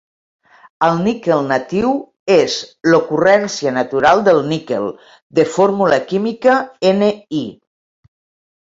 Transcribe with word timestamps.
El 0.85 1.01
níquel 1.07 1.43
natiu 1.51 1.91
és 2.37 2.57
l'ocurrència 2.93 3.75
natural 3.77 4.25
del 4.31 4.43
níquel, 4.55 4.91
de 5.41 5.47
fórmula 5.59 6.03
química 6.13 6.59
Ni. 7.05 7.17